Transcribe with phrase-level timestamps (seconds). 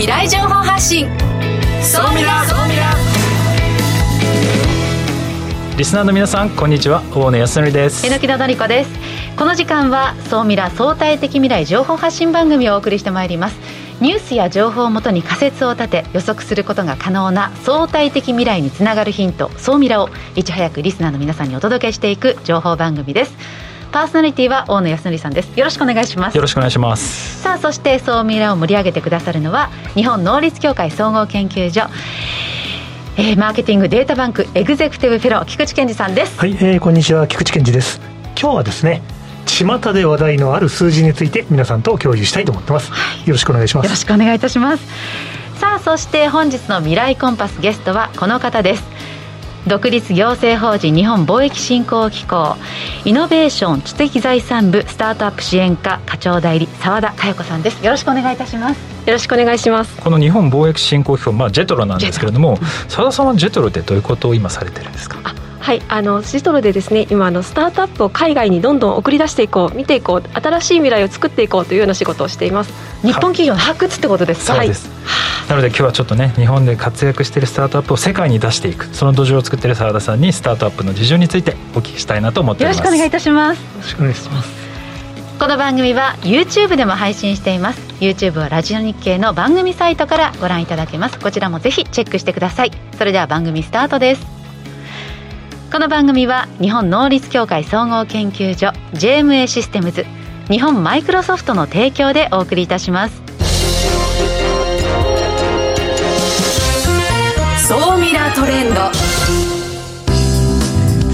[0.00, 1.10] 未来情報発信。
[1.82, 2.94] ソミラソミラ
[5.76, 7.02] リスナーの皆さんこんにちは。
[7.14, 8.06] 大野康則です。
[8.06, 8.90] 榎田紀子です。
[9.36, 13.58] この時間は総ミラ相対的未来情報発信番組をお送りしてまいります。
[14.00, 23.36] ニュースや情報をもとに仮説を立て予測することが可能な相対的未来につながるヒント総ミラをいち早くリスナーの皆さんにお届けしていく情報番組です
[23.92, 25.58] パーソナリティは大野康則さんです。
[25.58, 26.34] よろしくお願いします。
[26.36, 27.42] よろしくお願いします。
[27.42, 31.82] さあそして総ミラを盛り上げてくださるのは日本能率協会総合研究所
[33.16, 36.38] えー、マーケティングデータバンクエグゼクティブフェロー菊池健二さんです。
[36.38, 38.00] はい、えー、こんにちは菊池健二です。
[38.40, 39.02] 今日はですね
[39.46, 43.86] 巷で話題のある数字について皆さんと共有したいと思ってます、はい、よろしくお願いします。
[43.86, 44.84] よろしくお願いいたします。
[45.58, 48.99] さあそして本日の未来コンパスゲストはこの方です
[49.66, 52.56] 独立行政法人日本貿易振興機構
[53.04, 57.84] イノベーション知的財産部スタートアップ支援課課長代理澤田佳代子さんです。
[57.84, 58.78] よろしくお願いいたします。
[59.06, 59.96] よろしくお願いします。
[60.00, 65.18] この日本貿易振興機構まあジェトロなんですけれども 澤田さんはジェトロってどういうことを今されてるんですか？
[65.60, 72.72] はいあのシトロでですね今あのスタートアップを海外にどんどん送り出していこう見ていこう新しい未来を作っていこうというような仕事をしています。
[73.02, 82.76] 日本企業の発掘ってことですかそうです、はい、なので今日はちょっとね日本で活躍しているスタートアップを世界に出していくその土壌を作っている澤田さんにスタートアップの事情についてお聞きしたいなと思っています。
[82.76, 83.62] よろしくお願いいたします。
[83.62, 84.60] よろしくお願いします
[85.38, 87.80] この番組は YouTube でも配信しています。
[88.00, 91.18] YouTube はラジオ日経の番組サイトからご覧いただけます。
[91.18, 92.72] こちらもぜひチェックしてください。
[92.98, 94.39] それでは番組スタートです
[95.72, 100.04] この番組は日本能率協会総合研究所 JMA システムズ
[100.48, 103.22] 日本マイクロソフトの提供でお送りいたします。
[107.68, 109.09] 総ミラートレンド。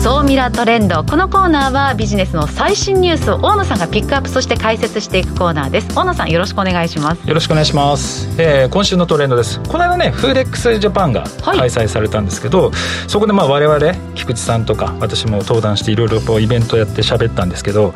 [0.02, 1.02] 総ミラトレンド。
[1.02, 5.88] このコーナーはビジネスの最新ニュースを大野さんがピックアップそして解説していくコーナーです。
[5.96, 7.26] 大野さんよろしくお願いします。
[7.26, 9.60] よろしくお願いします、えー、今週のトレンドです。
[9.60, 12.72] この間ねフーデックスジャパンが開催されたんですけど、はい、
[13.08, 17.92] そこでまあ我々菊池さんとか私も登壇していろいろイベントやって喋ったんですけど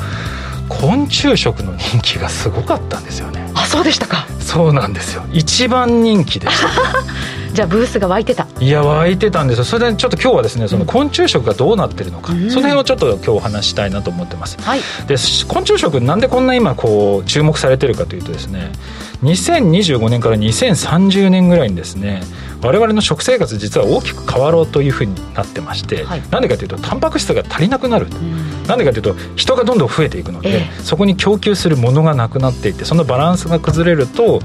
[0.69, 3.51] 昆虫食の人気がすごかったんですよね。
[3.55, 4.27] あそうでしたか。
[4.41, 5.25] そうなんですよ。
[5.33, 6.69] 一番人気でした
[7.61, 8.47] じゃあブースが湧いてた。
[8.59, 9.65] いや湧いてたんですよ。
[9.65, 15.17] それでちょっと今日はですねその昆虫食がどうなってるのか、うん、その辺をちょっと今日お話したいなと思ってます、はい、で
[15.47, 18.73] 昆虫食なんでこんな今こう注目されてるかというとですね
[19.25, 22.23] 2025年から2030年ぐらいにですね
[22.63, 34.41] 我々の食生活実は大きく変わろうというふうになってまして、はい、なんでかというとタンパク質が足りなくなる、うん、なんでかというと人がどんどん増えていくので、ええ、そこに供給するものがなくなっていってそのバランスが崩れると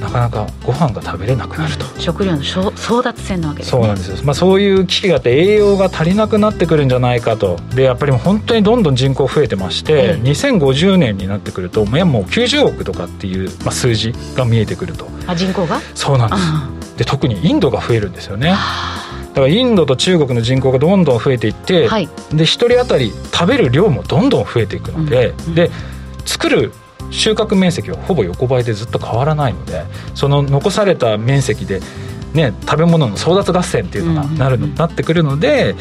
[0.00, 1.84] なかなかご飯が食べれなくなると。
[1.98, 7.58] 食料の争奪戦なわけです、ね、そうなんですよ、まあ、そういう危機があって栄養が足りなくなってくるんじゃないかと。
[7.74, 15.06] でやっぱり本当にどんどん人口増えてまして、うん、2050年になってくるともう90億とかっていう、まあ、数字が見えてくると。
[15.26, 15.80] あ人口が？
[15.94, 16.96] そうなんです。
[16.96, 18.50] で特にインドが増えるんですよね。
[18.50, 25.70] だからインドと中国の人口がどんどん増えていって、はい、で1人当たり食べる量もどんどん増えていくので、うんうん、で
[26.26, 26.72] 作る
[27.10, 29.84] 収穫面積はほぼ横ばいでずっと変わらないので
[30.14, 31.80] その残された面積で、
[32.34, 35.74] ね、食べ物の争奪合戦っていうのがなるの、なってくるので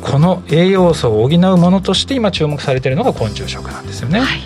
[0.00, 4.20] この栄養素を補うものとして今注目されているのが昆虫食なんですよね。
[4.20, 4.40] はい、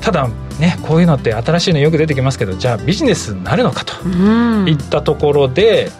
[0.00, 0.28] ただ
[0.60, 3.94] ね、こういうのって新しいのよく出てきますけどじゃあビジネスになるのかと
[4.68, 5.90] いったところで、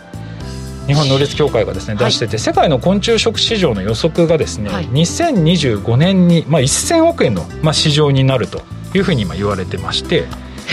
[0.88, 8.62] 日本能率協会がですね出してて、はい、世界の昆虫食市場の予測がですね、はい、2025年に、まあ、1000億円の、まあ、市場になると
[8.98, 10.26] いうふうに今言われてまして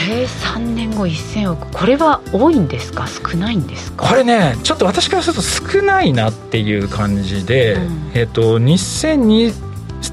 [0.10, 1.72] え3年後1000億。
[1.72, 3.08] これは多いんですか？
[3.08, 4.10] 少ないんですか？
[4.10, 9.54] これねちょっと私からすると少ないなっていう感じで、うん、えっ、と2002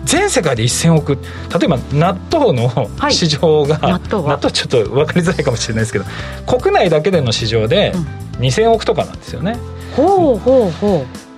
[0.05, 1.15] 全世界で1000億。
[1.17, 1.21] 例
[1.65, 2.71] えば納豆の
[3.11, 4.37] 市場が、はい、納豆は？
[4.37, 6.05] 納豆ちょっと分かりづらいかもしれないですけど
[6.47, 7.93] 国内だけでの市場で
[8.39, 9.59] 2000億とかなんですよね、
[9.99, 11.32] うん、ほうほうほう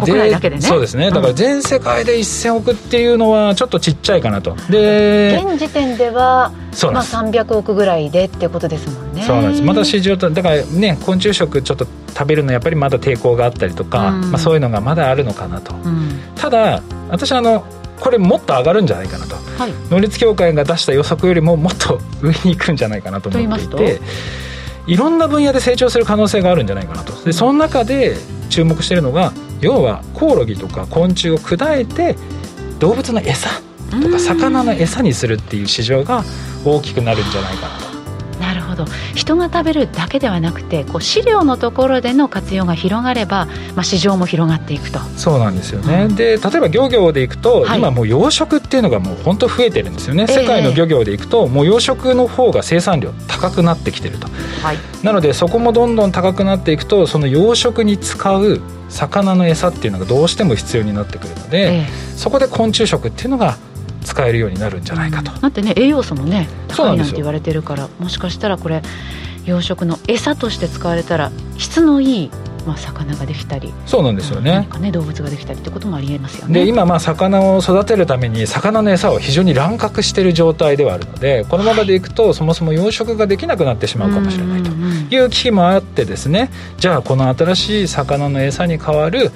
[0.00, 0.62] 国内だけでね。
[0.62, 1.10] そうですね。
[1.10, 4.56] だから全世界で1000億っていうのはちょっとちっちゃいかなと。
[4.68, 6.52] で現時点では
[6.92, 9.22] まあ、300億ぐらいでっていうことですもんね。
[9.22, 9.62] そうなんです。
[9.62, 17.64] また市場とだからね昆虫食ちょっと食べるのやっぱりまだ抵抗があったりとか、うん、まあ、そういうのがまだあるのかなと、うん、ただ私あの
[18.00, 24.00] これもっと上がるんじゃないかなと、はい、能率協会が出した予測よりももっと上に行くんじゃないかなと思っていて
[24.86, 27.12] いろんな分野で成長する可能性があるんじゃないかなと。
[27.24, 28.16] でその中で
[28.48, 32.16] 注目しているのが要はコオロギとか昆虫を砕いて
[32.78, 33.50] 動物の餌
[34.02, 36.24] とか魚の餌にするっていう市場が
[36.64, 37.89] 大きくなるんじゃないかなと。
[38.70, 38.84] ほほど。
[39.14, 44.98] 人が食べるだけではなくてこう飼料のところでの活用が広がれば、まあ、市場も広がっていくと。
[45.16, 54.28] そうなんですよね、うん、で例えば漁業でいくと、はい、今もう養殖っていうのがもう本当増えてるんですよね、世界の漁業でいくともう養殖の方が生産量高くなってきてると、
[54.62, 61.86] はい、なのでそこもどんどん高くなっていくとその養殖に使う魚の餌っていうのがどうしても必要になってくるので、
[62.16, 63.56] そこで昆虫食っていうのが
[64.04, 68.82] 使えるようになるんじゃないかと、だってね栄養素もね高いなんて言われてるからもしかしたらこれ
[69.44, 72.30] 養殖の餌として使われたら質のいい
[72.66, 74.68] まあ、魚ができたりそうなんですよね。
[74.80, 76.54] ね動物ができたりってこともありえますよね。
[76.60, 89.30] で今まあ魚を育てるために魚の餌を非常に乱獲している状態ではあるのでこのままでいくと、はい、そもそも養殖ができなくなってしまうかもしれないという危機もあってですねじゃあこの新しい魚の餌に代わる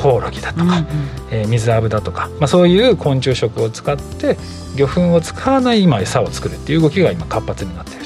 [0.00, 0.84] コオロギだとか、うんうん、
[1.30, 4.36] えー、水アブだとか、まあ、そういう昆虫食を使って
[4.76, 8.00] 魚粉を使わない今餌を作るっていう動きが今活発になっている。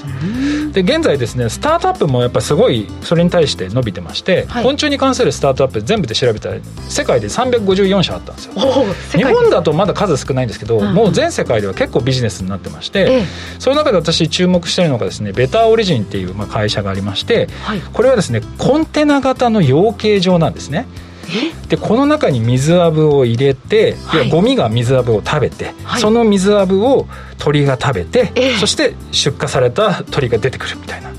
[0.72, 6.58] で現在ですねスタートアップもやっぱりすごいそれに対して伸びてまして、はい、昆虫に関するスタートアップ全部で調べたら
[6.88, 8.52] 世界で354社あったんですよ。
[9.12, 13.24] 日本だとまだ数少ないんですけど、うん、もう全世界では結構ビジネスになってまして、ええ、
[13.58, 20.86] その中で私注目しているのがですねベターオリジンっていうまあ会社がありまして、はい、これはですねコンテナ型の養鶏場なんですね
[21.68, 27.06] でこの中に水あぶを入れて、はい、ゴミが水あぶを食べて、はい、その水あぶを
[27.38, 31.10] 鳥が食べて、えー、そして出荷された鳥が出てくるみたいな。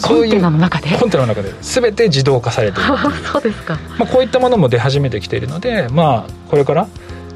[0.00, 0.96] コンテナの中で？
[0.96, 1.52] コンテナの中で。
[1.60, 2.88] 全て自動化されている。
[3.30, 6.88] そうですか、まあ、こういったものも出始めてきているので、まあ、これから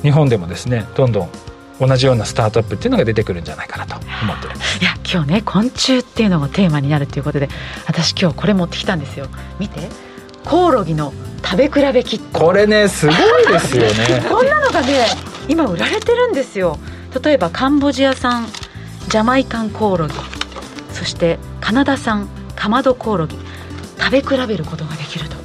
[0.02, 1.30] 日本でもですねどんどん
[1.78, 4.80] 同じようなスタートアップっていうのが出てくるんじゃないかなと思っております。
[4.80, 7.48] いや今日ね昆虫っていうのがテーマになるということで
[7.86, 9.26] 私今日これ持ってきたんですよ。
[9.58, 9.88] 見て
[10.46, 11.12] コオロギの
[11.44, 12.38] 食べ比べキット。
[12.38, 13.16] これねすごい
[13.48, 14.24] ですよね。
[14.30, 15.06] こんなのがね
[15.48, 16.78] 今売られてるんですよ。
[17.22, 18.46] 例えばカンボジア産
[19.08, 20.14] ジャマイカンコオロギ
[20.92, 23.36] そしてカナダ産かまどコオロギ
[23.98, 25.36] 食べ比べることができると。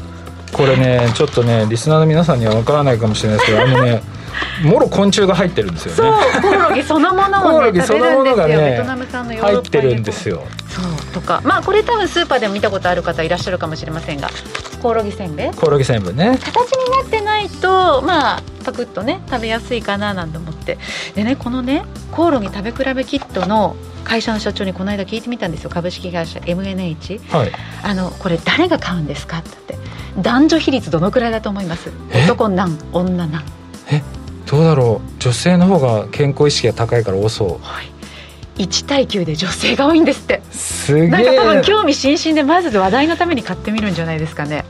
[0.53, 4.03] これねちょっとねリスナーの皆さんには分からないかもしれないですけどあのね
[4.63, 5.97] もろ昆虫が入ってるんですよね。
[5.97, 7.97] そうコオロギそのものを、ね、食べるんですよ、
[8.47, 10.43] ね、ベトナム産の入ってるんですよ
[11.11, 11.41] とか。
[11.43, 14.29] まあこれ多分スーパーでも見たことある方いらっしゃるかもしれませんが。
[14.81, 15.51] コオロギせんべい。
[15.51, 16.37] コオロギせんべいね。
[16.37, 20.77] 形になってないとまあパクッとね食べやすいかななんて思って。
[21.15, 25.69] でねこのねコオロギ食べ比べキットの会社の社長にこの間聞いてみたんですよ。
[25.69, 27.51] 株式会社 MNH、はい、
[27.83, 29.77] あのこれ誰が買うんですかって。
[30.17, 31.89] 男女比率どのくらいだと思います？
[32.25, 33.43] 男何女何
[33.89, 34.01] え？
[34.45, 35.21] どうだろう。
[35.21, 37.90] 女性の方が健康意識が高いから多そう、はい、
[38.57, 40.41] 1対9で女性が多いんですって。
[40.51, 41.07] すげえ。
[41.07, 44.65] なんか多分興味津々でまず話題のために買ってみるんじゃないですかね。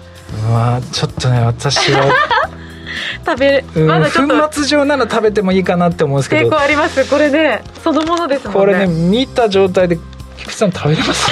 [0.49, 2.13] うわちょっとね私は。
[3.25, 4.39] 食べまだちょっと。
[4.47, 6.47] 粉末状なら食べてもいいかなって思うんですけど。
[6.47, 7.09] 抵抗あります。
[7.09, 8.59] これねそのものですもんね。
[8.59, 9.97] これね見た状態で
[10.37, 11.31] 菊池さん食べれます？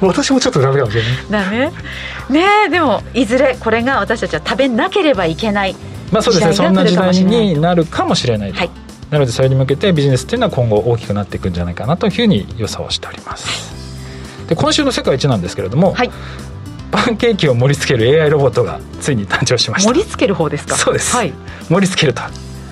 [0.00, 1.44] 私もちょっとダメかもしれない。
[1.44, 1.72] ダメ？
[2.30, 5.76] ねでもいずれこれが私たちは食べなければいけない。
[6.10, 6.52] まあそうですね。
[6.54, 8.70] そんな時代になるかもしれないと、はい、
[9.12, 13.70] なのでそれに向けてビジネスっていうのは今後大きくなっていくんじゃないかなというふうに予想しております。
[14.48, 16.10] で今週の世界一なんですけれども、はい、
[16.90, 19.92] パンケーキを盛り付ける AI ロボットがついに誕生しました。
[19.92, 20.76] 盛り付ける方ですか？
[20.76, 21.32] そうです、はい、
[21.68, 22.22] 盛り付けると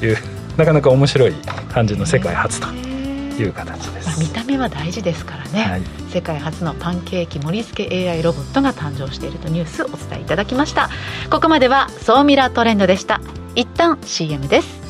[0.04, 0.16] いう
[0.56, 1.32] なかなか面白い
[1.72, 10.90] 感じの世界初という形です、まあ、見た目は大事ですからね、はい、世界初のパンケーキ盛り付け AI ロボットが誕生しているとニュースお伝えいただきました。
[11.30, 13.20] ここまでは総ミラートレンドでした。
[13.54, 14.89] 一旦 CM です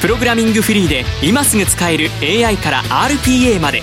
[0.00, 3.82] プログラミングフリーで今すぐ使える AI から RPA まで。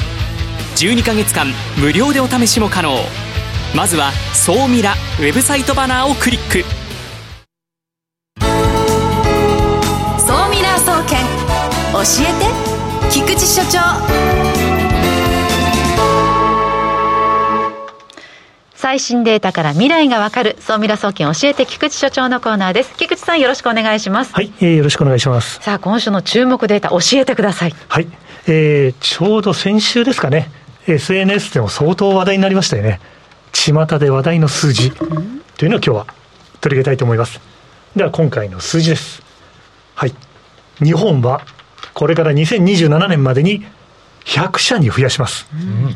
[0.75, 1.47] 12ヶ月間
[1.77, 2.97] 無料でお試しも可能。
[3.75, 6.65] まずは「総ミラ」ウェブサイトバナーをクリック。
[10.19, 11.23] 総ミラー総研
[11.93, 14.16] 教えて菊池所長。
[18.87, 20.55] 最新データから未来がわかる。
[20.61, 22.95] 総ミラ総研教えて菊池所長のコーナーです。
[22.95, 24.33] 菊池さんよろしくお願いします。
[24.33, 25.59] はい、えー、よろしくお願いします。
[25.61, 27.75] さあ今週の注目データ教えてください。
[27.89, 28.07] はい、
[28.47, 30.49] えー、ちょうど先週ですかね。
[30.87, 33.01] SNS でも相当話題になりましたよね。
[33.51, 34.91] 巷で話題の数字。
[34.91, 36.07] というのを今日は
[36.61, 37.41] 取り上げたいと思います。
[37.93, 39.21] では今回の数字です。
[39.95, 40.15] はい
[40.81, 41.41] 日本は
[41.93, 43.65] これから2027年までに
[44.23, 45.95] 100社に増やします、うん、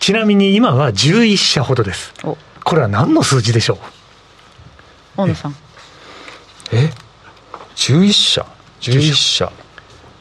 [0.00, 2.14] ちなみに今は11社ほどです。
[2.64, 3.74] これは何の数字でしょ
[5.16, 5.22] う？
[5.22, 5.54] 大野さん。
[6.72, 6.90] え
[7.76, 8.46] ？11社
[8.80, 9.52] ?11 社。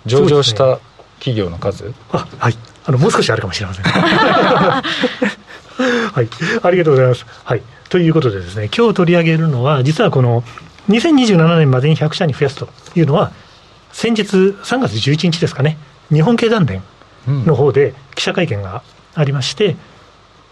[0.05, 0.79] 上場した
[1.19, 2.57] 企業の数、ね、あはい。
[2.85, 3.83] あのもう少しあるかもしれません。
[3.89, 4.81] は
[6.21, 6.29] い。
[6.63, 7.25] ありがとうございます。
[7.43, 7.61] はい。
[7.89, 10.43] ということでですね今日取り上げるのは実はこの
[10.89, 13.31] 2027年までに100社に増やすというのは
[13.91, 15.77] 先日3月11日ですかね
[16.11, 16.81] 日本経団連
[17.45, 18.83] の方で記者会見が
[19.19, 19.75] ありまして、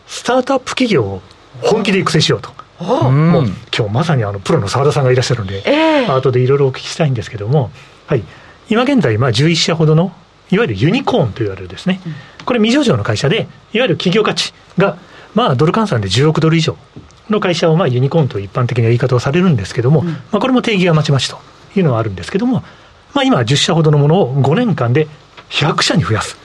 [0.07, 1.21] スタートアップ企業を
[1.61, 2.51] 本気で育成しようと。
[2.81, 3.43] うん、もう
[3.75, 7.71] 今日まさにあのプロの澤田さんがいらっしゃるんで、えー、後でいろいろお聞きしたいんですけども、
[8.07, 8.23] はい、
[8.69, 10.11] 今現在、まあ、11社ほどの
[10.51, 12.01] いわゆるユニコーンと言われるですね、
[12.43, 14.97] これ未上場の会社で、いわゆる企業価値が、
[15.33, 16.77] まあ、ドル換算で10億ドル以上
[17.29, 21.39] の会社を、まあ、ユニコーンと一般的な言い方をされるんですけども、まあ、これも定義がまちまちと
[21.75, 22.63] いうのはあるんですけども、
[23.13, 25.07] まあ、今10社ほどのものを5年間で
[25.49, 26.37] 100社に増やす。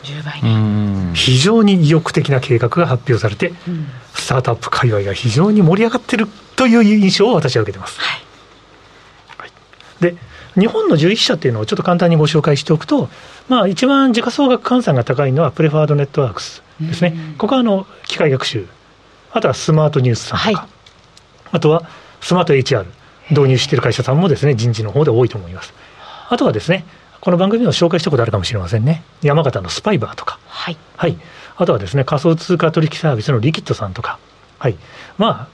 [1.14, 3.52] 非常に意欲的な計画が発表されて、
[4.14, 6.26] スタートアップ界隈が非常に盛り上がってる
[6.56, 8.00] という印象を私は受けてます。
[8.00, 8.22] はい、
[9.38, 9.50] はい、
[10.00, 10.16] で
[10.58, 13.08] 日本の11社っていうのをちょっと簡単にご紹介しておくと、
[13.48, 18.66] まあ、一番時価総額換算が高いのはプレファードネットワークスですね、ここはあの機械学習、
[19.32, 20.70] あとはスマートニュースさんとか、はい、
[21.52, 21.88] あとは
[22.20, 22.86] スマート HR、
[23.30, 25.74] 導入している会社さんもですね人事の方で多いと思います。
[26.28, 26.84] あとはですね、
[27.20, 31.18] この番組でも紹介したことあるかもしれませんね、山形のスパイバーとか、はい、はい、
[31.56, 34.18] あとはですね仮想通貨取引サービスのリキッドさんとか、
[34.58, 34.76] はい、
[35.18, 35.48] まあ、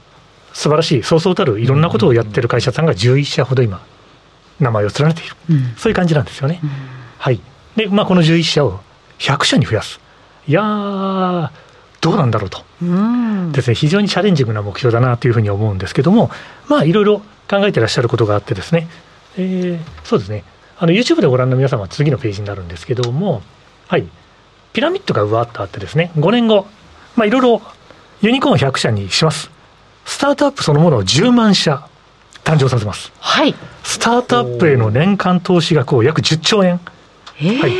[0.53, 3.85] 素晴らしい、そうそうたるいろんなことをやってる会社さんが11社ほど今、
[4.61, 6.61] 名前を連ねている、うん、そういう感じなんですよね。
[6.63, 6.69] うん、
[7.19, 7.41] はい。
[7.75, 8.79] でまあ、この11社を
[9.19, 9.99] 100社に増やす。
[10.47, 11.49] いやー、
[11.99, 16.31] どうなんだろうと、うん、ですね、非常にチャレンジングな目標だなというふうに思うんですけども、
[16.69, 17.19] まあ、いろいろ
[17.49, 18.87] 考えてらっしゃることがあってですね、
[19.37, 20.45] えー、そうですね、
[20.79, 23.41] あの YouTube でご覧の皆様は次のページになるんですけども、
[23.87, 24.07] はい、
[24.73, 26.67] ピラミッドがうわっとあってですね、5年後、
[27.15, 27.61] まあ、いろいろ
[28.21, 29.49] ユニコーン100社にします。
[30.05, 31.87] スタートアップそのものを10万社
[32.43, 33.11] 誕生させます。
[33.19, 33.55] はい。
[33.83, 36.79] スタートアップへの年間投資額を約10兆円。
[37.39, 37.71] えー、はい。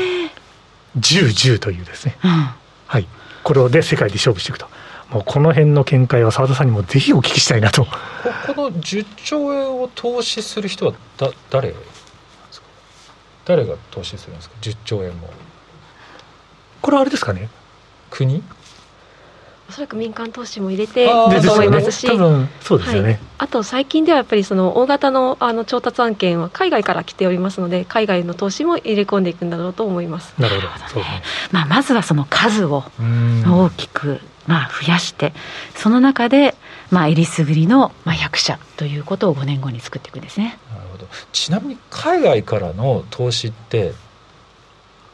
[0.99, 2.17] 10、10というですね。
[2.23, 2.49] うん、
[2.87, 3.07] はい。
[3.43, 4.67] これで世界で勝負していくと。
[5.09, 7.85] もうこの辺の見解は澤田さんにもぜひお聞きしたいなと。
[7.85, 7.89] こ
[8.53, 11.73] の10兆円を投資する人はだ誰？
[13.47, 15.29] 誰が投資するんですか？10兆円も。
[16.81, 17.49] これはあれですかね？
[18.09, 18.43] 国？
[19.69, 22.07] おそらく民間投資も入れてだと思いますし、
[22.61, 30.33] そうですよね、はい、あと最近ではやっぱりその大型のあの調達案件は海外から来ておりますので海外の投資も入れ込んでいくんだろうと思います。
[30.41, 31.21] なるほど、そうね。
[31.51, 32.85] まあ、まずはその数を
[33.45, 35.33] 大きくまあ増やして
[35.75, 36.55] その中で
[36.91, 40.57] まあえりすぐりのまあ100社ということを5年後に作っていくんですね。
[40.73, 41.07] なるほど。
[41.31, 43.93] ちなみに海外からの投資って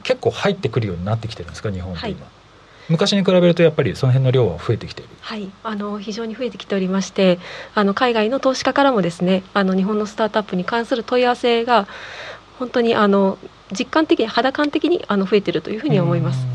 [0.04, 2.32] 結構入ってくるようになってきてるんですか日本って今、はい。
[2.90, 5.10] 昔に比べるとやっぱりその辺の量は増えてきている。
[5.22, 5.50] はい。
[5.64, 7.40] あの非常に増えてきておりまして
[7.76, 11.88] あの海外の投資家からもですねあの日本のスタートアップに関する問い合わせが
[12.60, 13.38] 本当にあの
[13.72, 16.46] 実感的に肌感的にあの増えているというふうに思います。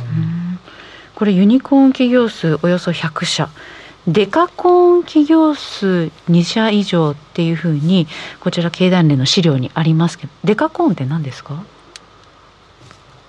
[1.15, 3.49] これユニコーン企業数およそ100社
[4.09, 8.07] デカコーン企業数2社以上っていうふうに
[8.41, 11.63] こちら経団連の資料にありますけどデカコーンって何ですか？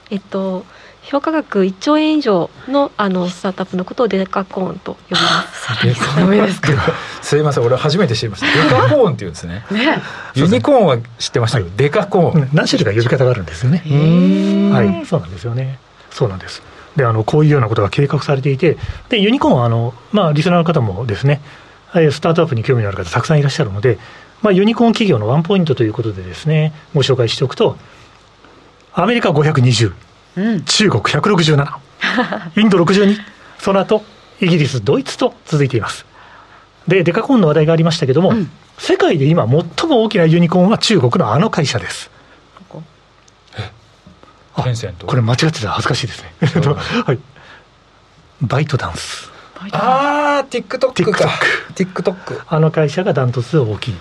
[0.09, 0.65] えっと
[1.03, 5.86] 評価額1兆円以上のあのスタートアップのことをデカコーンと呼びます。
[5.86, 6.69] デカ上ですか。
[7.21, 8.45] すいません、俺初めて知りました。
[8.63, 9.65] デカコーンっていうんですね。
[9.71, 10.01] ね。
[10.36, 12.50] ユニコーンは知ってましたけど、デカコーン。
[12.53, 13.81] 何種類か呼び方があるんですよね。
[14.71, 15.79] はい、そうなんですよね。
[16.11, 16.61] そうなんです。
[16.95, 18.77] で、あのこういうようなことが計画されていて、
[19.09, 21.41] でユニコーンはあのまあリスナーの方もですね、
[21.93, 23.97] スタートアップに興味のある方たくさんいらっしゃるので、
[24.41, 27.77] まあユニコーン企業のワンポイントということでですね、ご紹介しておくと、
[28.93, 29.93] アメリカ520。
[30.65, 31.77] 中国167
[32.59, 33.17] インド62
[33.57, 34.03] その後
[34.39, 36.05] イギリスドイツと続いています
[36.87, 42.09] でデカコーンの話題がありましたけども、うん、世界で今最も大きなユニコーンは中国のあの会社です
[44.63, 46.33] ここれ間違ってたら恥ずかしいですね。
[47.05, 47.19] はい。
[48.41, 49.29] バイトダンス。
[49.71, 51.29] ああ TikTok か。
[51.75, 53.95] TikTok あの会社がダントツで大きい。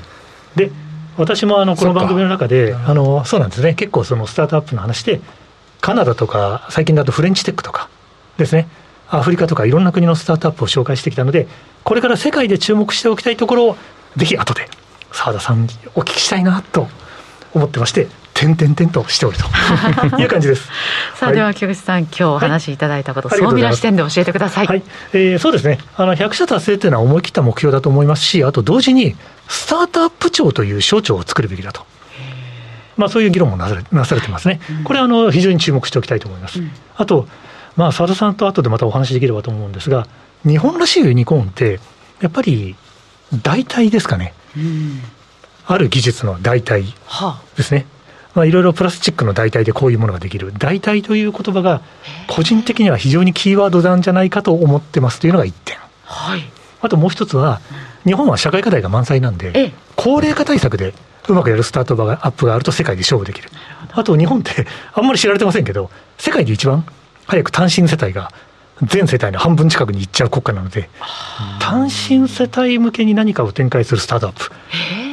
[0.56, 0.70] で
[1.16, 3.74] 私もあのこの番組の中であのそうなんですね。
[3.74, 5.20] 結構そのスタートアップの話で
[5.80, 7.88] カナダとか、最近だとフレンチテックとか
[8.36, 8.68] ですね、
[9.08, 11.46] アフリカとかいろんな国のスタートアップを紹介してきたので、
[11.84, 13.76] これから世界で注目しておきたいところを、
[14.16, 14.68] ぜひ後で
[15.12, 16.88] 澤田さんにお聞きしたいなと
[17.54, 18.08] 思ってまして、
[18.38, 19.44] 点々点としておると
[20.22, 20.66] いう感じです。
[21.16, 24.66] さあ、はい、では木口さん、今日お話しいただいたこと、はい、総ミラ視点で教えてください。
[24.68, 25.80] はい、えー、そうですね。
[25.96, 29.16] あの100社達成というのは思い切った目標だと思いますし、あと同時に
[29.48, 31.84] スタートアップ庁という省庁を作るべきだと。
[32.96, 36.60] まあ、そういう議論もなされ なされてますね、これはあの非常に注目しておきたいと思います。
[36.96, 37.26] あと、
[37.76, 40.06] まあ、佐田さんと後でまたお話しできればと思うんですが、
[40.46, 41.80] 日本らしいユニコーンって、
[42.20, 42.76] やっぱり
[43.42, 44.32] 代替ですかね。
[45.66, 46.86] ある技術の代替
[47.56, 47.86] ですね。
[48.34, 50.52] まあ、いろいろプラスチックの代替でこういうものができる。
[50.56, 51.82] 代替という言葉が、
[52.26, 55.76] 個人的には非常にキーワードなんじゃないかと思ってますというのが1点。
[56.04, 56.44] はい。
[56.80, 57.60] あともう一つは、
[58.04, 60.94] 日本は社会課題が満載なんで、高齢化対策で
[61.28, 63.50] うまくやるスタートアップがあると世界で勝負できる。
[63.92, 66.86] あと日本ってあんまり知られてませんけど、世界で一番
[67.26, 68.32] 早く単身世帯が
[68.82, 70.88] 全世帯の半分近くに行っちゃう国家なので、
[71.60, 74.50] 単身世帯向けに何かを展開するスタートアップ、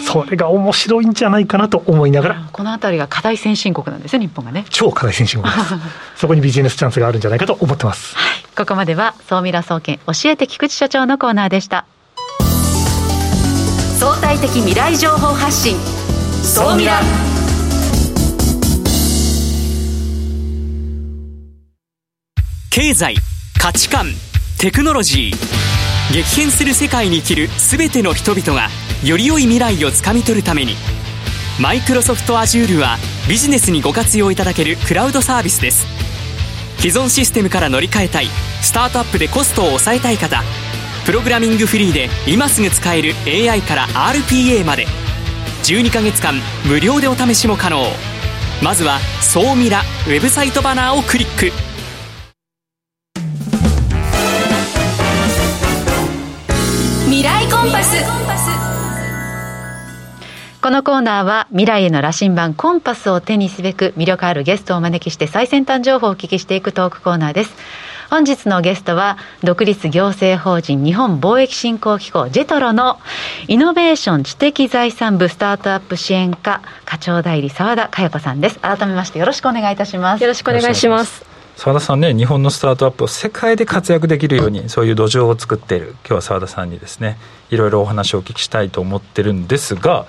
[0.05, 4.65] それが面白いんじゃないかなと思いながら、この辺りが課題先進国なんですよ、日本がね。
[4.69, 5.74] 超課題先進国です。
[6.15, 8.15] そこにビジネスチャンスがあるんじゃないかと思ってます。
[8.15, 11.85] はい、ここまでは、総ミラ総研教えて菊池社長のコーナーでした。
[14.00, 15.77] 相対的未来情報発信、
[16.43, 17.01] 総ミラ。
[22.69, 23.15] 経済
[23.57, 24.07] 価値観
[24.59, 28.67] テクノロジー激変する世界に生きる全ての人々が
[29.05, 30.74] より良い未来をつかみ取るために
[31.62, 32.97] マイクロソフト Azure は
[33.29, 35.85] ビジネスにご活用いただけるクラウドサービスです。
[36.77, 38.27] 既存システムから乗り換えたい
[38.62, 40.43] スタートアップでコストを抑えたい方
[41.05, 44.85] プログラミングフリーで今すぐ使える AI から RPA まで
[45.63, 46.33] 12ヶ月間
[46.67, 47.85] 無料でお試しも可能。
[48.63, 51.51] まずは「総ミラ」ウェブサイトバナーをクリック。
[57.50, 58.25] コンパス。
[60.65, 67.55] このコーナーは未来への羅針盤コンパスを手にすべく魅力あるゲストをお招きして最先端情報をお聞きしていくトークコーナーです。
[68.10, 72.98] 本日のゲストは独立行政法人日本貿易振興機構ジェトロの
[73.48, 78.57] イノベーション知的財産部スタートアップ支援課課長代理澤田佳代子さんです。
[78.57, 80.22] 改めましてよろしくお願いいたします。
[80.24, 81.24] よろしくお願いします。
[81.57, 87.19] 澤田さんね日本のスタートアップを世界で活躍できるようにそういう土壌を作っている今日は澤田さんにですね
[87.51, 90.05] いろいろお話をお聞きしたいと思ってるんですが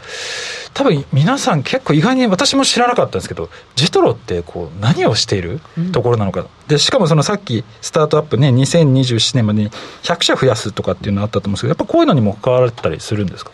[0.75, 5.61] 多分皆さん結構意外に私も知らなかったんですけどジトロってこう何をしている
[5.93, 9.71] ところなのか、うん、でしかもそのさっきスタートアップね2027年までに
[10.03, 13.51] 100社増やすとかっていうのあったと思うんですけどやっぱこういうのにも関わられたりするんですか？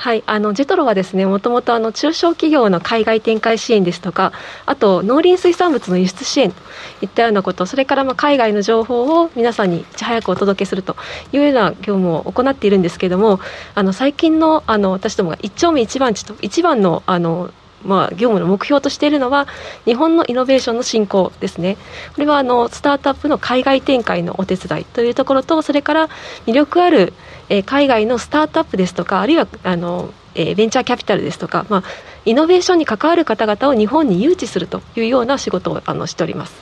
[0.00, 4.32] はい、あのジェトロはですねもともとあの中小企業の海外展開支援ですとか
[4.64, 6.56] あと農林水産物の輸出支援と
[7.02, 10.94] いったようなことそれからまあ海外の情報を皆さんにいち早くお届けすると
[11.32, 13.40] いうような業務を行っているんですけれども
[13.74, 17.50] あの最近のあの私どもが一丁目一番地と一番のあの
[17.84, 19.46] まあ、業務の目標としているのは
[19.84, 21.76] 日本のイノベーションの振興ですね。
[22.14, 26.08] これはあのスタートアップの海外展開のお手伝いというところとそれから
[26.46, 27.12] 魅力ある
[27.48, 31.82] えー、海外のスタートアップですとかあるいはあの、えー、ベンチャーキャピタルですとか、まあ、
[32.24, 36.54] イノベーションに関わる方々を日本に誘致するというような仕事をあのしております。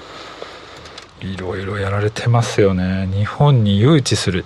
[1.20, 3.08] いろいろやられてますよね。
[3.12, 4.44] 日本に誘致する。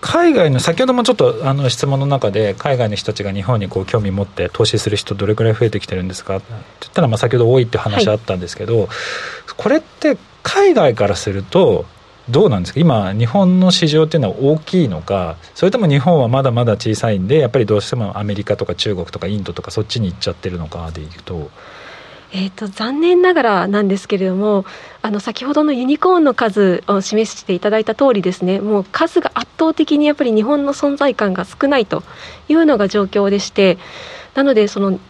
[0.00, 6.36] 海外の先ほどもちょっとあの質問の中で海外の人たちが日本にこう興味持って投資する人どれくらい増えてきてるんですか？
[6.36, 6.46] って
[6.80, 8.88] 言ったらまあ先ほど多いって話あったんですけど、はい、
[9.56, 11.84] これって海外からすると
[12.30, 12.80] どうなんですか？
[12.80, 21.50] 今日本の市場っていうのは大きいのかそれとも日本はまだまだ小さいんでやっぱりどうしてもアメリカとか中国とかインドとかそっちに行っちゃってるのかでいうと。
[22.32, 24.64] えーと、残念ながらなんですけれども
[25.02, 32.04] あの先ほどのユニコーンの数を示していただいた通りですねもう数が圧倒的にやっぱり日本の存在感が少ないと
[32.48, 33.78] いうのが状況でして
[34.36, 35.00] なのでその、ね、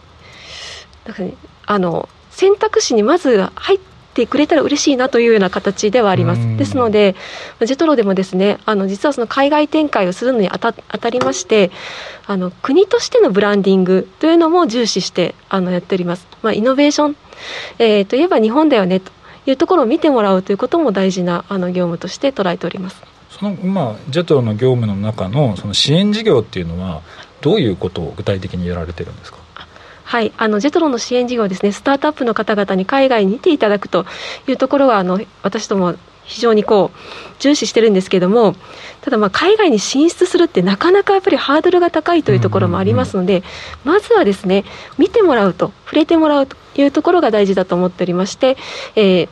[1.67, 3.90] あの選択肢にまず入って
[4.27, 6.57] くれたら嬉しいなというような形ではあります。
[6.57, 7.15] ですので、
[7.61, 11.71] ジェトロでもですね、あの実はその海外展開をするのにあた当たりまして、
[12.27, 16.27] あの国としてのブランディングというのも重視してあのやっております。
[16.41, 17.15] まあ、イノベーション、
[17.79, 19.11] えー、といえば日本だよねと
[19.45, 23.01] いうところを見てもらうということも大事なあの業務として捉えております。
[23.29, 27.01] そのまあ、ジェトロの業務の中のその支援事業っていうのは
[27.39, 29.39] どういうことを具体的にやられてるんですか？
[30.11, 34.05] はい、あのジェトロの支援事業ですね、スタートアップの方々に海外にていただくと
[34.45, 35.95] いうところは、あの私ども
[36.25, 36.97] 非常にこう
[37.39, 38.53] 重視してるんですけども、
[38.99, 43.41] ただまあ海外に進出するってなかなかやっぱりハードルが高いというところもありますので、
[43.85, 44.65] まずはですね、
[44.97, 48.57] 見てもらうと、触れてもらうというところが大事だと思っておりまして、
[48.97, 49.29] えー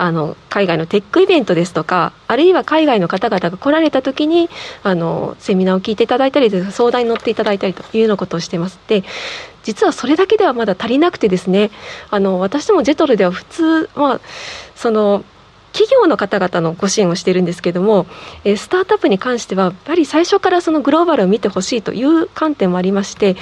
[0.00, 4.48] あの海外のテックイベントですとかあるいは海外の方々が来られた時に
[4.82, 8.78] あのセミナーを聞いていただいたり相談に乗っていただいたりというようなことをしてます。
[8.88, 9.04] で
[9.62, 11.70] 実はそれだけではまだ足りなくてですね
[12.08, 14.20] あの私どもジェトルでは普通、まあ、
[14.74, 15.22] その
[15.72, 18.06] 企業の方々のご支援をしているんですけれども、
[18.42, 23.36] えスタートアップに関してはやっぱり最初からそのグローバルを見てほしいという観点もありまして、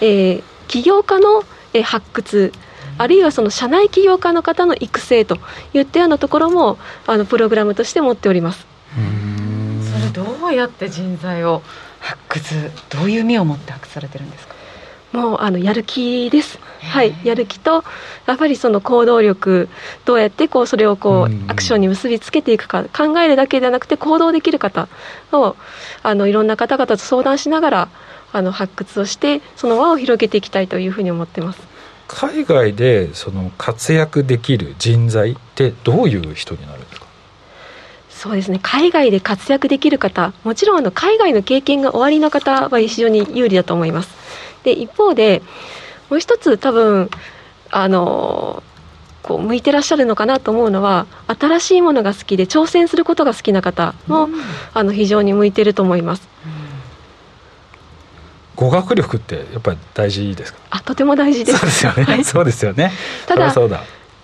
[0.00, 1.42] えー、起業家の
[1.82, 2.52] 発掘
[2.98, 5.38] あるいはその社内起業家の方の育成と
[5.74, 8.66] いったようなところもあのプログラムとして持っております。
[10.12, 11.62] どうやって人材を
[12.00, 14.54] 発掘どういう意味を持って発掘されてるんですか？
[15.12, 17.84] もうあのやる気です、はい、やる気と
[18.26, 19.68] やっぱりその行動力
[20.06, 24.88] どうやってこうそれをこうアクションに結びつけていくか考えるだけではなくて行動できる方
[25.32, 25.54] を
[26.02, 27.88] あのいろんな方々と相談しながら
[28.32, 31.60] あの発掘をしてその輪を広げていきたいというふうに思ってます
[32.14, 37.06] 海外でその活躍できる人材ってどういう人になるんですか？
[38.10, 38.60] そうですね。
[38.62, 44.10] 海外で活躍できる方もちろんあの海外の経験がおありの方は非常に有利だと思います。
[44.62, 45.42] で一方で
[46.10, 47.10] もう一つ多分
[47.70, 48.62] あの
[49.22, 54.34] こう向いてらっしゃるのかなと思うのは新しいものが好きで挑戦することが好きな方も、うん、
[54.74, 56.28] あの非常に向いてると思います。
[58.62, 60.60] 語学力ってやっぱり大事ですか？
[60.70, 61.58] あとても大事です。
[61.58, 62.92] そうですよね、はい、そうですよね。
[63.26, 63.52] ただ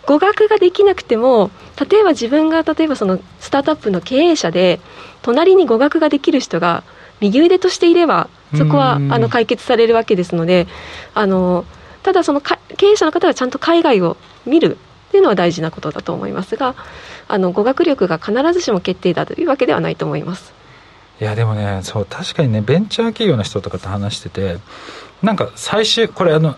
[0.07, 1.51] 語学ができなくても
[1.91, 4.81] 例えば自分が例えばそのスタートアップの経営者で
[5.23, 6.85] 隣に語学ができる人が
[7.21, 10.67] 右腕としていればそこはあの解決されるわけですので
[11.15, 11.65] あの
[12.05, 16.75] ただその経営者の方がちゃんと海外を見るっていうのは大事なことだと思いますが
[17.27, 20.55] あの語学力が必ずしも決定だというわけではないと思います。
[21.21, 24.59] いやでもねそう確かにねベンチャー企業の人とかと話してて
[25.23, 26.57] なんか最終これあの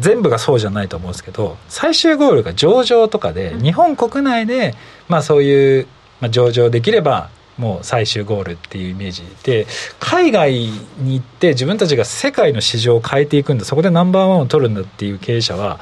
[0.00, 4.74] 全部がそうじゃないと思うんですけど最終ゴールが上場とかで、日本国内で、
[5.08, 5.86] まあ、そういう、
[6.20, 9.66] まあ、上場できればもう最終ゴールっていうイメージで
[10.00, 15.78] 海外に行って自分たちが世界の市場を変えていくんだそこでナンバーワンを取るんだっていう経営者は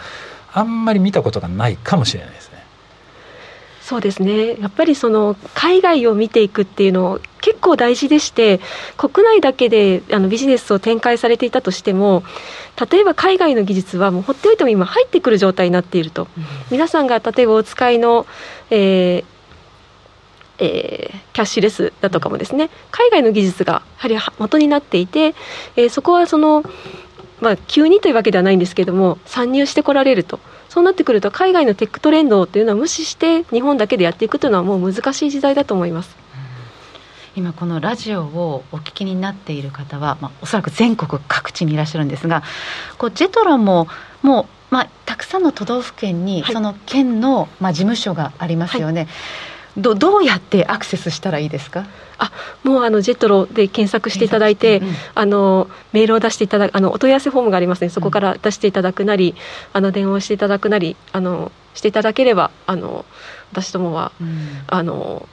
[0.52, 2.41] あんまり見たことがないかもしれないです。
[3.82, 4.60] そうですね。
[4.60, 8.60] やっぱりその海外を見ていくっていうの結構大事でして
[8.96, 12.22] 国内だけであのビジネスを展開されていたとしても
[12.90, 18.24] 例えば海外の技術はもう放っておいても今入ってくる状態になっていると、うん、皆さんが例えばお使いの、
[18.70, 19.24] えー
[20.58, 22.70] えー、キャッシュレスだとかもですね。
[22.92, 25.34] 海外の技術がやはり元になっていて、
[25.74, 26.62] えー、そこはその、
[27.40, 30.38] まあ、急にというわけではないんですけども参入してこられると
[30.72, 36.16] そうなってくると海外のテックトレンドというのは無視して日本だけでやっていくというのはもう難しい時代だと思います。
[37.36, 42.42] 今このラジオをお聞きになっている方は、まあ、おそらく全国各地にいらっしゃるんですが
[42.96, 43.86] こうジェトロも
[44.22, 49.02] もう、まあ、たくさんの都道府県にその県の、まあ、事務所がありますよね。
[49.02, 49.10] はい
[49.74, 51.86] どどうやってアクセスしたらいいですか？
[52.22, 52.30] あ
[52.62, 57.88] もうあのジェトロで検索していただいて、うん、あのメールを出していただあのお問い合わせフォームがありますね。
[57.88, 59.34] そこから出していただくなり、
[59.72, 63.04] あの電話をしていただくなりあのしていただければあの
[63.50, 65.28] 私どもは、うん、あの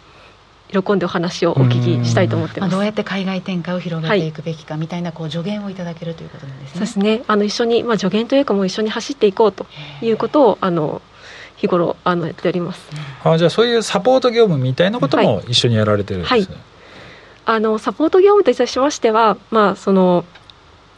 [0.72, 6.74] 喜んでお話をお聞きしたいと思ってます、まあ、どうやって海外展開を広げていくべきかみたいなこう助言をいただけるということなんですね。
[6.74, 7.24] そうですね。
[7.28, 9.66] あの一緒に、まあ、助言というかもう一緒に走っていこうと
[10.02, 11.02] いうことをあの
[11.60, 12.88] 日頃あのやっております。
[13.24, 16.40] あじゃあそういうサポート業務みたいなことも一緒にやられてるんですね。
[16.40, 16.58] はいはい、
[17.50, 20.24] あのサポート業務といたしましては、まあその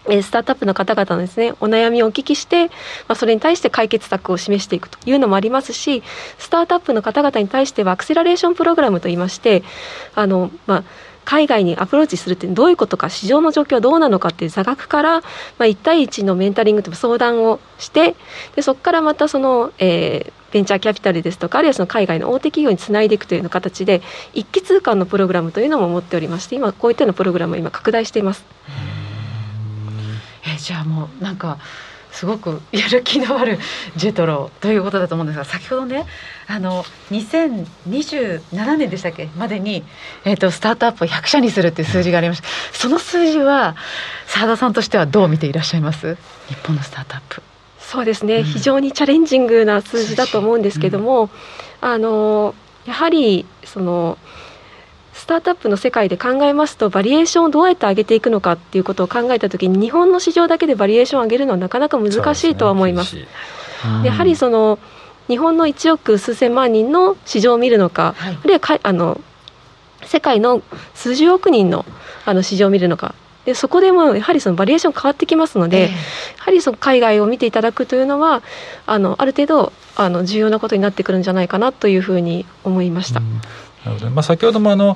[0.05, 2.73] スタートアップの方々のですねお悩みをお聞きして、ま
[3.09, 6.03] あ、それに対して解決策を示していくというのもありますし
[6.39, 9.63] スタートアップの方々に対してはアクセラレーションプログラムといいまして
[10.15, 10.83] あの、まあ、
[11.23, 15.27] 海外にアプローチするってどういうことか市場の状況はどうなのかっていう座学から、ま
[15.59, 18.15] あ、1対1のメンタリングという相談をして
[18.55, 24.01] でそこからまたその、えー、ベンチャーキャピタルですとかあるいはその海外の大手企業につないでいくというような形で
[24.33, 28.43] 一気通貫のプログラムというのも持っておりまして今こういったようなプログラムを今拡大しています。
[30.45, 31.59] えじゃあもうなんか
[32.11, 33.57] すごくやる気のある
[33.95, 36.05] ジェトロということだと思うんですが先ほどね
[36.47, 39.83] あの2027年でしたっけまでに、
[40.25, 43.75] えーと、スタートアップを100社にするっていう数字がありましたその数字は
[44.27, 46.17] 澤田さんとしてはどう見ていらっしゃいます？
[46.47, 47.50] 日本のスタートアップ。
[47.91, 51.29] そうですね、うん、非常にチャレンジングな数字だと思うんですけども、うん、
[51.81, 54.17] あのやはりその
[55.11, 63.09] スタートアップの世界で考えますとバリエーションをどうやって上げていくのかっていうことを考えた時に日本の市場だけでバリエーションを上げるのはなかなか難しいとは思います。
[63.09, 63.27] すね。
[63.99, 64.79] うん、やはりその
[65.27, 69.19] 日本の1億数千万人の市場を見るのか、はい、あるいはかあの
[70.03, 70.61] 世界の
[70.95, 71.85] 数十億人の
[72.25, 75.95] あの市場を見るのかでそこでもやはりそのバリエーション変わってきますので、えー、や
[76.37, 78.43] はりその海外を見ていただくというのは
[78.85, 83.19] あのある程度あの重要なことになってくるんじゃないかなというふうに思いました。
[83.19, 83.33] うん。
[83.33, 83.41] な
[83.85, 84.09] るほど。
[84.11, 84.95] まあ、先ほどもあの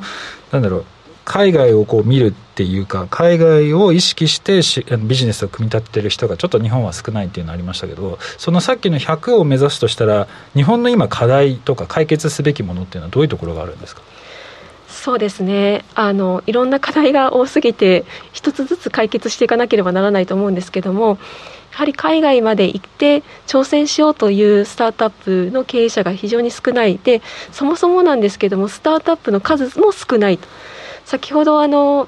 [0.52, 0.86] なんだろう
[1.26, 14.04] 海外をこう見るっていうか海外を意識してしビジネスを組み立ててる人がちょっと日本は少ないっていうのありましたけどそのさっきの100を目指すとしたら日本の今課題とか解決すべきものっていうのはどういうところがあるんですか？
[15.06, 21.18] そうですねあのいろんな課題が多すぎて一つずつ解決していかなければならないと思うんですけどもや
[21.74, 30.48] はり海外まで行って挑戦しようというスタートアップの経営者が非常に少ないでそもそもなんですけどもスタートアップの数も少ないと。
[31.06, 32.08] 先ほどあの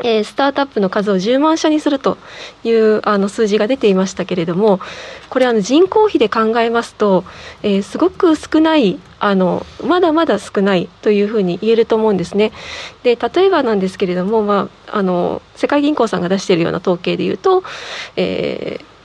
[0.00, 2.18] えー、スタートアップの数を10万社にすると
[2.64, 4.80] いうあの数字が出ていましたけれども
[5.30, 7.24] これあの人口比で考えますと、
[7.62, 12.52] えー、すごく少ないあのまだまだ少ないというふうに言えると思うんですね。
[13.02, 17.64] で例えばなんですけれども、まあ、あの世界銀行さんが出しているような統計でいうと、
[18.16, 18.95] えー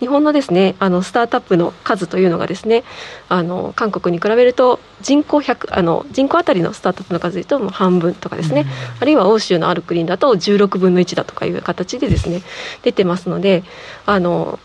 [0.00, 2.84] 日本のですねあのスタートアップの数というのがですね
[3.28, 8.66] あの韓国に比べると人口100あの人口当たりのスタートアップの数でいうともう半分とかですね、
[8.98, 12.42] あるいは欧州のある国だと16分の1だとかいう形でですね
[12.82, 13.62] 出てますので
[14.06, 14.58] あの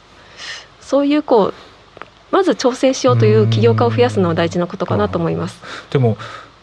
[0.79, 1.53] そういうこう
[2.31, 5.61] まず挑戦しようという起業家を増やすのは大事なことかなと思います。
[5.89, 6.17] でも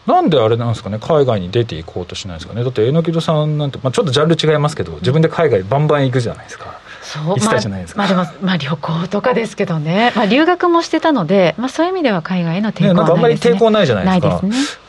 [0.05, 6.82] なんであれなんですかね海外に出ていこうとしないですかねだって榎戸さんなんて、まあ、ちょっとジャンル違いますけど自分で海外バンバン行くじゃないですか。
[7.13, 7.59] そうまあ、
[7.95, 14.27] まあ、でも、まあ、旅行とかですけどね、まあ、留学もしてたので、まあ、そういう意味では海外への抵抗はないです、ね、ね、なんかあんまり抵抗ないじゃないですか。
[14.27, 14.83] ないですね。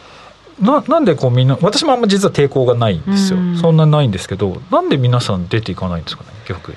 [0.60, 3.56] ななんでこうみんな私もあんま実は抵抗がないんですよ、ん。
[3.56, 6.76] そんなないんですけどなんで皆さん出ていかないんですかね逆に。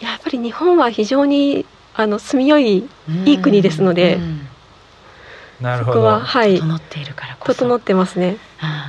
[0.00, 4.18] やっぱり日本は非常にあの住みよいいい国ですので、
[5.60, 5.94] なるほど。
[5.94, 8.38] そこは、はい、整っているから整ってますね、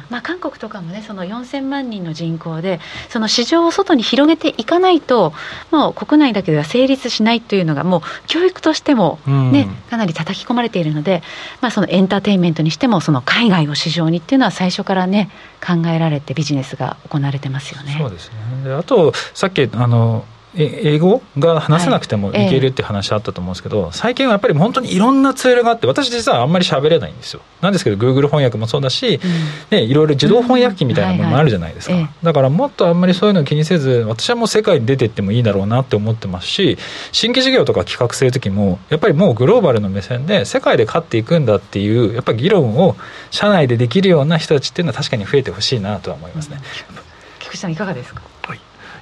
[0.09, 5.33] まあ、韓国とかもねその4000万人の人口でその市場を外に広げていかないと
[5.71, 11.21] もう国内だけでは成立しないというのがもう教育としてもね、かなり叩き込まれているので、
[11.61, 15.29] まあ、そのエンターテインメントにしてもその海外を市場にっていうのは最初からね
[15.65, 17.95] 考えられてビジネスが行われてますよね。
[17.99, 18.35] そうですね。
[18.63, 20.25] であとさっきあの
[20.57, 23.89] 英語が話せなくてもいけるって話あったと思うんですけど、はい。
[23.89, 27.41] え最近はやっぱり本当にいろんなツールがあって私実はあんまり喋れないんですよ。
[27.61, 29.19] なんですけど Google 翻訳もそうだし、
[29.71, 36.77] うん、ね、いろいろ自動翻訳機みたいなものもあるじゃないですか、だからもっとあんまりそういうの気にせず私はもう世界に出てってもいいだろうなって思ってますし
[37.11, 42.95] 新規事業とか企画する時もやっぱりもうグローバルの目線で世界で勝っていくんだっていうやっぱり議論を
[43.31, 46.59] 社内でできるような人たちっていうのは確かに増えてほしいなとは思いますね。
[47.39, 48.21] 菊池さんいかがですか？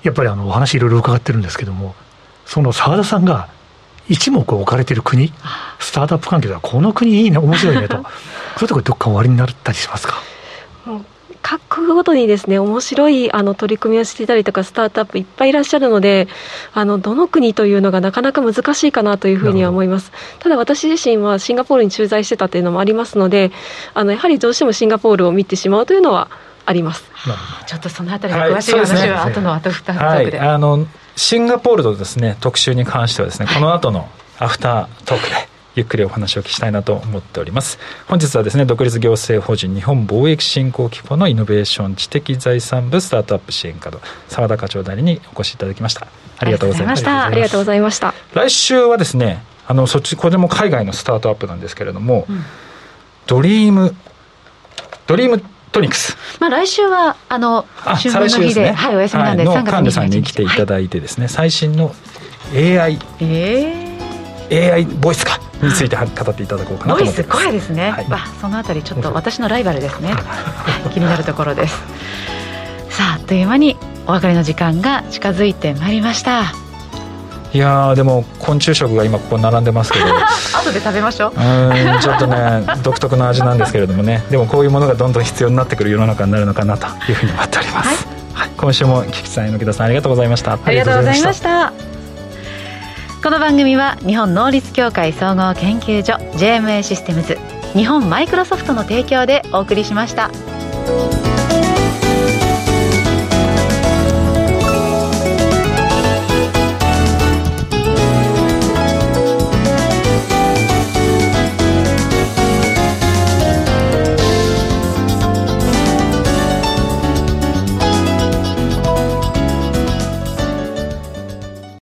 [0.04, 1.96] やっぱりあのお話いろいろ伺ってるんですけども
[2.46, 3.50] その澤田さんが
[4.10, 5.32] 一目置かれてる国
[5.80, 7.98] スタートアップ関係ではこの国いいね面白いねと。
[8.58, 10.22] そういうところどっか終わりになったりしますか？
[11.42, 16.30] 各ごとにですね面白いあの取り組みをしていたりとかスタートアップいっぱいいらっしゃるので
[16.74, 20.12] あのどの国というのがなかなか難しいかなというふうには思います。
[20.40, 23.52] ただ私自身はシンガポールに駐在してたというのもありますので
[23.94, 26.30] あのやはりどうしてもシンガポールを見てしまうというのは
[26.66, 27.04] あります。
[27.68, 35.36] ちょっとそのあたりの詳しい話は後の後フタートークで、はい、あのシンガポールのですね特集に関してはですねこの後のアフタートークで
[35.76, 37.80] ゆっくりお話を聞きたいなと思っております。
[38.08, 46.08] 本日はですね独立行政法人日本貿易振興機構のイノベーション知的財産部スタートアップ支援課の澤田課長代理にお越しいただきました。
[46.38, 47.26] ありがとうございました。
[47.26, 48.14] ありがとうございました。
[48.34, 52.44] 来週はですねあのそっちこれも海外のスタートアップなんですけれども、うん、
[53.28, 53.96] ドリーム
[55.08, 55.44] ドリーム
[55.74, 56.16] トニクス。
[56.40, 61.94] まあ来週はあの春分の日で、ね、はいお休みなんで、はい、3月さんに来ていただいてですね、はい、最新の
[62.54, 67.92] AI、えー、AI ボイスかについて語っていただこうかなと思ってボイス声ですね。
[67.92, 70.14] はい、わそのあたりちょっと私のライバルですね。
[70.94, 71.76] 気になるところです。
[72.90, 76.63] さああっという間にお別れの時間が近づいてまいりました。
[77.54, 80.06] いやでも昆虫食が今ここ並んでますけど。
[80.58, 81.34] 後で食べましょう。
[81.40, 84.24] うんちょっとね独特の味なんですけれどもね。
[84.32, 90.54] でもこういうものがどんどん必要になってくる世の中になるのかなというふうに思っております、はい、はい、今週も菊池さん榎田さんありがとうございました。
[90.54, 91.74] ありがとうございました。
[93.24, 97.38] この番組は日本能率協会総合研究所 JMA システムズ
[97.74, 100.30] 日本マイクロソフトの提供でお送りしました。